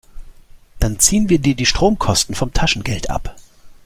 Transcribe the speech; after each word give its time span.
Dann 0.79 0.97
ziehen 0.97 1.29
wir 1.29 1.37
dir 1.37 1.53
die 1.53 1.67
Stromkosten 1.67 2.33
vom 2.33 2.51
Taschengeld 2.53 3.11
ab. 3.11 3.35